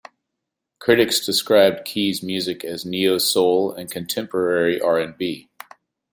[0.79, 5.47] Critics described Keys' music as neo soul and contemporary R and B.